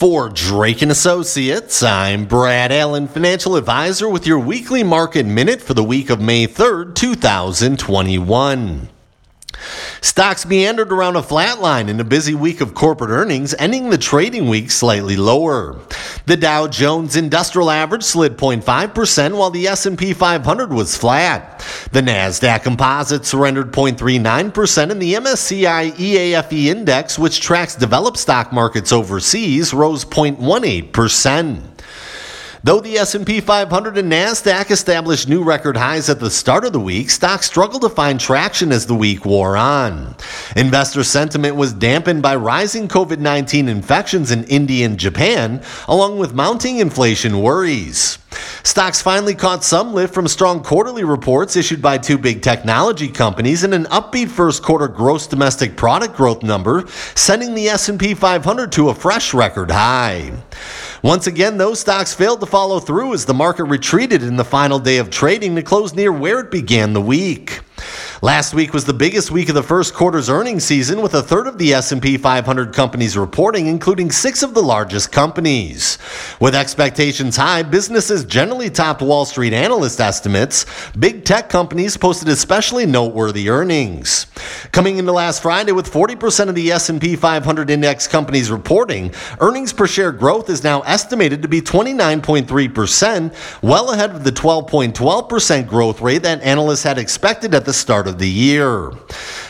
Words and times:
For 0.00 0.30
Drake 0.30 0.80
and 0.80 0.90
Associates, 0.90 1.82
I'm 1.82 2.24
Brad 2.24 2.72
Allen, 2.72 3.06
financial 3.06 3.54
advisor 3.54 4.08
with 4.08 4.26
your 4.26 4.38
weekly 4.38 4.82
market 4.82 5.26
minute 5.26 5.60
for 5.60 5.74
the 5.74 5.84
week 5.84 6.08
of 6.08 6.22
May 6.22 6.46
3rd, 6.46 6.94
2021. 6.94 8.88
Stocks 10.02 10.46
meandered 10.46 10.92
around 10.92 11.16
a 11.16 11.22
flat 11.22 11.60
line 11.60 11.88
in 11.90 12.00
a 12.00 12.04
busy 12.04 12.34
week 12.34 12.62
of 12.62 12.74
corporate 12.74 13.10
earnings, 13.10 13.54
ending 13.58 13.90
the 13.90 13.98
trading 13.98 14.48
week 14.48 14.70
slightly 14.70 15.14
lower. 15.14 15.78
The 16.24 16.38
Dow 16.38 16.68
Jones 16.68 17.16
Industrial 17.16 17.70
Average 17.70 18.02
slid 18.02 18.38
0.5% 18.38 19.36
while 19.36 19.50
the 19.50 19.66
S&P 19.66 20.14
500 20.14 20.72
was 20.72 20.96
flat. 20.96 21.58
The 21.92 22.00
Nasdaq 22.00 22.62
Composite 22.62 23.26
surrendered 23.26 23.72
0.39% 23.72 24.90
and 24.90 25.02
the 25.02 25.14
MSCI 25.14 25.92
EAFE 25.98 26.66
index, 26.66 27.18
which 27.18 27.40
tracks 27.40 27.74
developed 27.74 28.16
stock 28.16 28.52
markets 28.52 28.92
overseas, 28.92 29.74
rose 29.74 30.06
0.18%. 30.06 31.62
Though 32.62 32.80
the 32.80 32.98
S&P 32.98 33.40
500 33.40 33.96
and 33.96 34.12
Nasdaq 34.12 34.70
established 34.70 35.26
new 35.26 35.42
record 35.42 35.78
highs 35.78 36.10
at 36.10 36.20
the 36.20 36.30
start 36.30 36.66
of 36.66 36.74
the 36.74 36.80
week, 36.80 37.08
stocks 37.08 37.46
struggled 37.46 37.80
to 37.80 37.88
find 37.88 38.20
traction 38.20 38.70
as 38.70 38.84
the 38.84 38.94
week 38.94 39.24
wore 39.24 39.56
on. 39.56 40.14
Investor 40.56 41.02
sentiment 41.02 41.56
was 41.56 41.72
dampened 41.72 42.20
by 42.20 42.36
rising 42.36 42.86
COVID-19 42.86 43.66
infections 43.66 44.30
in 44.30 44.44
India 44.44 44.84
and 44.84 44.98
Japan, 44.98 45.62
along 45.88 46.18
with 46.18 46.34
mounting 46.34 46.80
inflation 46.80 47.40
worries. 47.40 48.18
Stocks 48.62 49.00
finally 49.00 49.34
caught 49.34 49.64
some 49.64 49.94
lift 49.94 50.12
from 50.12 50.28
strong 50.28 50.62
quarterly 50.62 51.02
reports 51.02 51.56
issued 51.56 51.80
by 51.80 51.96
two 51.96 52.18
big 52.18 52.42
technology 52.42 53.08
companies 53.08 53.64
and 53.64 53.72
an 53.72 53.84
upbeat 53.86 54.28
first 54.28 54.62
quarter 54.62 54.86
gross 54.86 55.26
domestic 55.26 55.78
product 55.78 56.14
growth 56.14 56.42
number, 56.42 56.84
sending 57.14 57.54
the 57.54 57.68
S&P 57.68 58.12
500 58.12 58.70
to 58.72 58.90
a 58.90 58.94
fresh 58.94 59.32
record 59.32 59.70
high. 59.70 60.32
Once 61.02 61.26
again, 61.26 61.56
those 61.56 61.80
stocks 61.80 62.12
failed 62.12 62.40
to 62.40 62.46
follow 62.46 62.78
through 62.78 63.14
as 63.14 63.24
the 63.24 63.32
market 63.32 63.64
retreated 63.64 64.22
in 64.22 64.36
the 64.36 64.44
final 64.44 64.78
day 64.78 64.98
of 64.98 65.08
trading 65.08 65.56
to 65.56 65.62
close 65.62 65.94
near 65.94 66.12
where 66.12 66.40
it 66.40 66.50
began 66.50 66.92
the 66.92 67.00
week. 67.00 67.60
Last 68.22 68.52
week 68.52 68.74
was 68.74 68.84
the 68.84 68.92
biggest 68.92 69.30
week 69.30 69.48
of 69.48 69.54
the 69.54 69.62
first 69.62 69.94
quarter's 69.94 70.28
earnings 70.28 70.64
season 70.64 71.00
with 71.00 71.14
a 71.14 71.22
third 71.22 71.46
of 71.46 71.56
the 71.56 71.72
S&P 71.72 72.18
500 72.18 72.74
companies 72.74 73.16
reporting 73.16 73.66
including 73.66 74.10
6 74.10 74.42
of 74.42 74.52
the 74.52 74.60
largest 74.60 75.10
companies. 75.10 75.96
With 76.38 76.54
expectations 76.54 77.36
high, 77.36 77.62
businesses 77.62 78.26
generally 78.26 78.68
topped 78.68 79.00
Wall 79.00 79.24
Street 79.24 79.54
analyst 79.54 80.00
estimates. 80.00 80.66
Big 80.98 81.24
tech 81.24 81.48
companies 81.48 81.96
posted 81.96 82.28
especially 82.28 82.84
noteworthy 82.84 83.48
earnings. 83.48 84.26
Coming 84.70 84.98
into 84.98 85.12
last 85.12 85.40
Friday 85.40 85.72
with 85.72 85.90
40% 85.90 86.50
of 86.50 86.54
the 86.54 86.72
S&P 86.72 87.16
500 87.16 87.70
index 87.70 88.06
companies 88.06 88.50
reporting, 88.50 89.14
earnings 89.40 89.72
per 89.72 89.86
share 89.86 90.12
growth 90.12 90.50
is 90.50 90.62
now 90.62 90.82
estimated 90.82 91.40
to 91.40 91.48
be 91.48 91.62
29.3%, 91.62 93.62
well 93.62 93.92
ahead 93.92 94.10
of 94.10 94.24
the 94.24 94.32
12.12% 94.32 95.66
growth 95.66 96.02
rate 96.02 96.22
that 96.22 96.42
analysts 96.42 96.82
had 96.82 96.98
expected 96.98 97.54
at 97.54 97.64
the 97.64 97.72
start 97.72 98.09
of 98.09 98.09
the 98.18 98.28
year. 98.28 98.92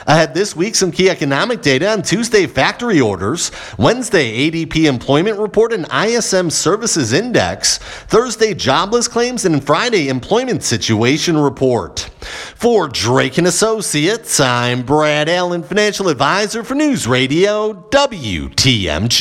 Ahead 0.06 0.34
this 0.34 0.56
week, 0.56 0.74
some 0.74 0.90
key 0.90 1.08
economic 1.08 1.62
data 1.62 1.90
on 1.90 2.02
Tuesday 2.02 2.46
factory 2.46 3.00
orders, 3.00 3.52
Wednesday 3.78 4.50
ADP 4.50 4.86
employment 4.86 5.38
report 5.38 5.72
and 5.72 5.86
ISM 5.92 6.50
services 6.50 7.12
index, 7.12 7.78
Thursday 7.78 8.52
jobless 8.54 9.06
claims, 9.06 9.44
and 9.44 9.64
Friday 9.64 10.08
employment 10.08 10.64
situation 10.64 11.36
report. 11.36 12.10
For 12.56 12.88
Drake 12.88 13.38
and 13.38 13.46
Associates, 13.46 14.40
I'm 14.40 14.82
Brad 14.82 15.28
Allen, 15.28 15.62
financial 15.62 16.08
advisor 16.08 16.64
for 16.64 16.74
News 16.74 17.06
Radio 17.06 17.72
WTMJ. 17.90 19.20